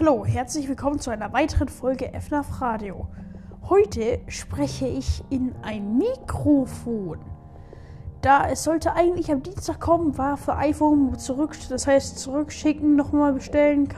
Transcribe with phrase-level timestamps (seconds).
[0.00, 3.06] Hallo, herzlich willkommen zu einer weiteren Folge FNAF Radio.
[3.68, 7.20] Heute spreche ich in ein Mikrofon.
[8.20, 13.34] Da es sollte eigentlich am Dienstag kommen, war für iPhone zurück, das heißt zurückschicken, nochmal
[13.34, 13.88] bestellen,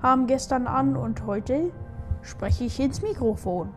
[0.00, 1.70] haben gestern an und heute
[2.22, 3.74] spreche ich ins Mikrofon.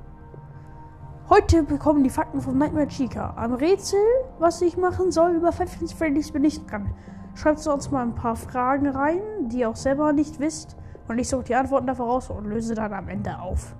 [1.29, 3.33] Heute bekommen die Fakten von Nightmare Chica.
[3.35, 3.99] Am Rätsel,
[4.39, 6.95] was ich machen soll über Five Nights Freddy's, bin ich dran.
[7.35, 10.77] Schreibt uns mal ein paar Fragen rein, die ihr auch selber nicht wisst.
[11.09, 13.75] Und ich suche die Antworten dafür raus und löse dann am Ende auf.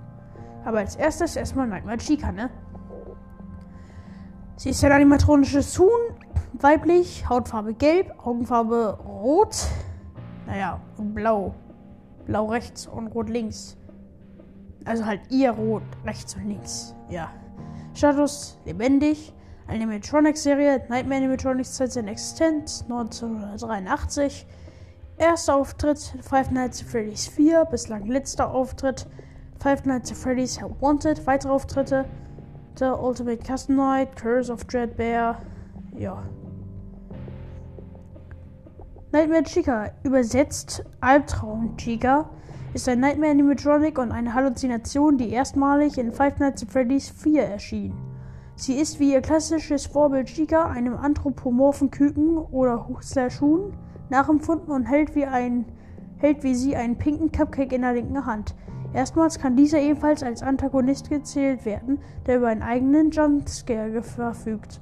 [0.64, 2.50] Aber als erstes erstmal Nightmare Chica, ne?
[4.56, 5.88] Sie ist ein animatronisches Huhn,
[6.54, 9.56] weiblich, Hautfarbe gelb, Augenfarbe rot,
[10.46, 11.54] naja, und blau.
[12.26, 13.78] Blau rechts und rot links.
[14.84, 17.30] Also halt ihr rot rechts und links, ja.
[17.94, 19.32] Status lebendig.
[19.68, 24.48] Animatronics-Serie, Nightmare Animatronics seit seiner Existenz, 1983.
[25.20, 29.06] Erster Auftritt Five Nights at Freddy's 4, bislang letzter Auftritt
[29.58, 32.06] Five Nights at Freddy's Help Wanted, weitere Auftritte
[32.78, 35.42] The Ultimate Custom Night, Curse of Dread Bear,
[35.94, 36.22] ja.
[39.12, 42.30] Nightmare Chica, übersetzt Albtraum Chica,
[42.72, 47.42] ist ein Nightmare Animatronic und eine Halluzination, die erstmalig in Five Nights at Freddy's 4
[47.42, 47.92] erschien.
[48.56, 53.74] Sie ist wie ihr klassisches Vorbild Chica einem anthropomorphen Küken oder slash Huhn
[54.10, 55.64] nachempfunden und hält wie, ein,
[56.18, 58.54] hält wie sie einen pinken Cupcake in der linken Hand.
[58.92, 64.80] Erstmals kann dieser ebenfalls als Antagonist gezählt werden, der über einen eigenen Jumpscare verfügt,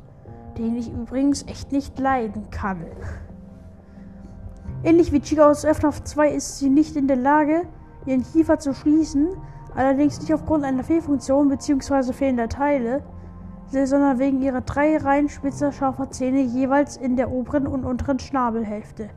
[0.57, 2.87] den ich übrigens echt nicht leiden kann.
[4.83, 7.63] Ähnlich wie Chica aus FNAF 2 ist sie nicht in der Lage,
[8.07, 9.29] ihren Kiefer zu schließen,
[9.75, 12.13] allerdings nicht aufgrund einer Fehlfunktion bzw.
[12.13, 13.03] fehlender Teile,
[13.71, 19.11] sondern wegen ihrer drei Reihen spitzer scharfer Zähne jeweils in der oberen und unteren Schnabelhälfte.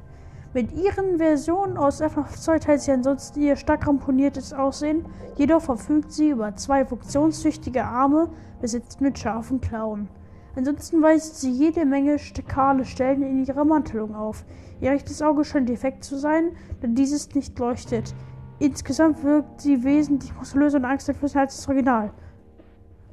[0.54, 5.06] Mit ihren Versionen aus FNAF 2 teilt sie ansonsten ihr stark ramponiertes Aussehen,
[5.38, 8.30] jedoch verfügt sie über zwei funktionstüchtige Arme,
[8.60, 10.10] besitzt mit scharfen Klauen.
[10.58, 14.44] Ansonsten weist sie jede Menge kahle Stellen in ihrer Mantelung auf.
[14.82, 16.52] Ihr rechtes Auge scheint defekt zu sein,
[16.82, 18.14] da dieses nicht leuchtet.
[18.60, 22.11] Insgesamt wirkt sie wesentlich muskulöser und angsteinflößender als das Original.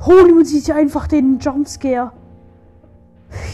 [0.06, 2.12] Man sieht ja einfach den Jumpscare.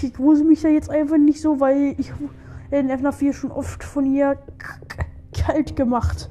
[0.03, 2.12] Ich grusel mich da jetzt einfach nicht so, weil ich
[2.71, 4.38] in FNAF 4 schon oft von ihr
[5.32, 6.31] kalt gemacht.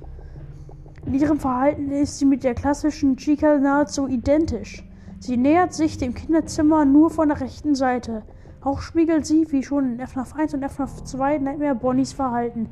[1.05, 4.87] In ihrem Verhalten ist sie mit der klassischen Chica nahezu identisch.
[5.19, 8.23] Sie nähert sich dem Kinderzimmer nur von der rechten Seite.
[8.61, 12.69] Auch spiegelt sie, wie schon in FNAF 1 und FNAF 2, Nightmare Bonnies Verhalten.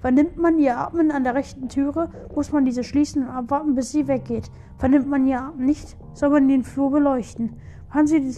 [0.00, 3.92] Vernimmt man ihr Atmen an der rechten Türe, muss man diese schließen und abwarten, bis
[3.92, 4.50] sie weggeht.
[4.78, 7.56] Vernimmt man ihr Atmen nicht, soll man den Flur beleuchten.
[7.92, 8.34] Kann sie,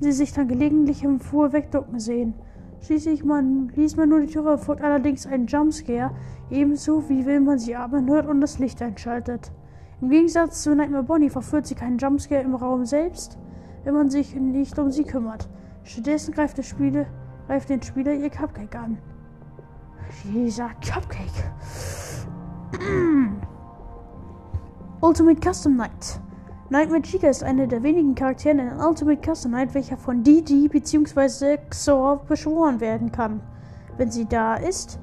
[0.00, 2.34] sie sich dann gelegentlich im Flur wegducken sehen.
[2.80, 6.10] Schließlich man, liest man nur die Türe, folgt allerdings ein Jumpscare,
[6.50, 9.50] ebenso wie wenn man sie atmen hört und das Licht einschaltet.
[10.02, 13.38] Im Gegensatz zu Nightmare Bonnie verführt sie keinen Jumpscare im Raum selbst,
[13.84, 15.48] wenn man sich nicht um sie kümmert.
[15.84, 17.06] Stattdessen greift, Spiele,
[17.46, 18.98] greift den Spieler ihr Cupcake an.
[20.24, 21.50] Dieser Cupcake.
[25.00, 26.20] Ultimate Custom Night.
[26.68, 31.58] Nightmare Chica ist einer der wenigen Charaktere in Ultimate Custom Night, welcher von DD bzw.
[31.70, 33.40] XOR beschworen werden kann.
[33.96, 34.98] Wenn sie da ist,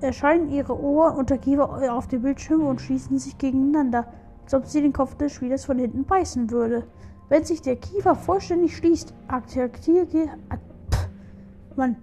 [0.00, 4.06] erscheinen ihre Ohr und der Kiefer auf dem Bildschirm und schließen sich gegeneinander,
[4.44, 6.86] als ob sie den Kopf des Spielers von hinten beißen würde.
[7.28, 10.14] Wenn sich der Kiefer vollständig schließt, attackiert
[11.76, 11.96] man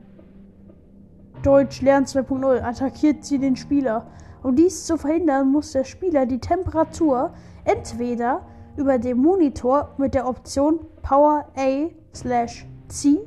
[1.44, 4.06] Deutsch Lernen 2.0 attackiert sie den Spieler.
[4.44, 7.34] Um dies zu verhindern, muss der Spieler die Temperatur
[7.66, 8.42] entweder
[8.78, 13.20] über dem Monitor mit der Option Power A slash C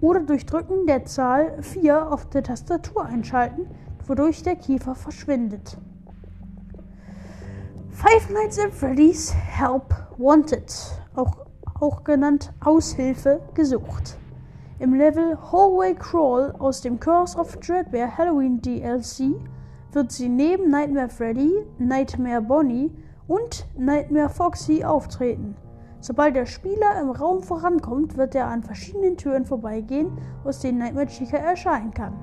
[0.00, 3.66] oder durch Drücken der Zahl 4 auf der Tastatur einschalten,
[4.06, 5.78] wodurch der Kiefer verschwindet.
[7.90, 10.72] Five Nights at Freddy's Help Wanted,
[11.14, 11.46] auch,
[11.80, 14.18] auch genannt Aushilfe gesucht.
[14.80, 19.36] Im Level Hallway Crawl aus dem Curse of Dreadbear Halloween DLC
[19.92, 22.90] wird sie neben Nightmare Freddy, Nightmare Bonnie
[23.28, 25.54] und Nightmare Foxy auftreten.
[26.00, 31.06] Sobald der Spieler im Raum vorankommt, wird er an verschiedenen Türen vorbeigehen, aus denen Nightmare
[31.06, 32.14] Chica erscheinen kann.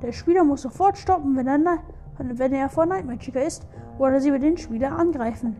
[0.00, 1.78] Der Spieler muss sofort stoppen, wenn er,
[2.16, 3.68] wenn er vor Nightmare Chica ist,
[3.98, 5.56] oder sie wird den Spieler angreifen.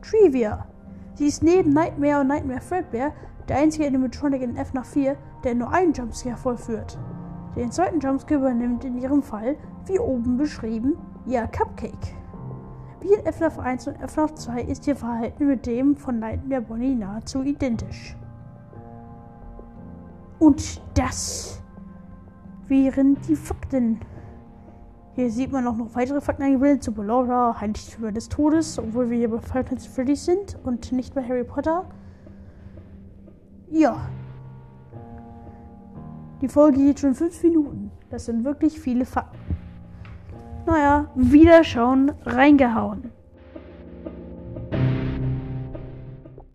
[0.00, 0.66] Trivia.
[1.14, 3.12] Sie ist neben Nightmare und Nightmare Fredbear
[3.50, 6.96] der einzige Animatronic in FNAF 4, der nur einen Jumpscare vollführt.
[7.56, 9.56] Den zweiten Jumpscare übernimmt in ihrem Fall,
[9.86, 12.14] wie oben beschrieben, ihr Cupcake.
[13.00, 16.94] Wie in FNAF 1 und FNAF 2 ist ihr Verhalten mit dem von Nightmare Bonnie
[16.94, 18.16] nahezu identisch.
[20.38, 21.60] Und das
[22.68, 23.98] wären die Fakten.
[25.14, 29.18] Hier sieht man auch noch weitere Fakten eingebildet zu Laura, Heiligtümer des Todes, obwohl wir
[29.18, 31.84] hier bei at Freddy's sind und nicht bei Harry Potter.
[33.70, 34.10] Ja.
[36.40, 37.92] Die Folge geht schon fünf Minuten.
[38.10, 39.38] Das sind wirklich viele Fakten.
[40.66, 43.12] Naja, Wiederschauen, reingehauen.